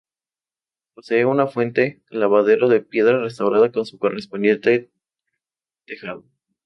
Posee 0.95 1.25
una 1.25 1.45
fuente-lavadero 1.45 2.69
de 2.69 2.79
piedra 2.81 3.21
restaurada, 3.21 3.71
con 3.71 3.85
su 3.85 3.99
correspondiente 3.99 4.89
tejado. 5.85 6.23